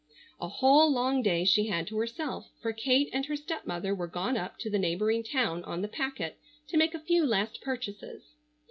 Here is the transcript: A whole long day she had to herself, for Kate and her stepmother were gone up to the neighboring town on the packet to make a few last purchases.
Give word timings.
A 0.39 0.47
whole 0.47 0.91
long 0.91 1.21
day 1.21 1.45
she 1.45 1.67
had 1.67 1.85
to 1.85 1.97
herself, 1.99 2.49
for 2.59 2.73
Kate 2.73 3.11
and 3.13 3.27
her 3.27 3.35
stepmother 3.35 3.93
were 3.93 4.07
gone 4.07 4.35
up 4.35 4.57
to 4.57 4.67
the 4.71 4.79
neighboring 4.79 5.21
town 5.23 5.63
on 5.63 5.83
the 5.83 5.87
packet 5.87 6.39
to 6.69 6.77
make 6.77 6.95
a 6.95 6.99
few 6.99 7.23
last 7.23 7.61
purchases. 7.61 8.33